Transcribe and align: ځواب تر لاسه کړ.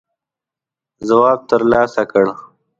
ځواب 1.07 1.39
تر 1.49 1.61
لاسه 1.71 2.03
کړ. 2.11 2.25